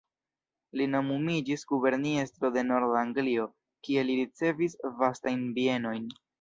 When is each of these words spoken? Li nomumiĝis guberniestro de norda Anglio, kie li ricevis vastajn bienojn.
Li 0.79 0.87
nomumiĝis 0.93 1.65
guberniestro 1.73 2.51
de 2.57 2.65
norda 2.71 2.97
Anglio, 3.03 3.47
kie 3.89 4.07
li 4.11 4.19
ricevis 4.23 4.77
vastajn 5.05 5.49
bienojn. 5.63 6.13